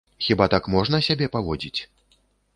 [0.27, 1.81] Хіба так можна сябе паводзіць?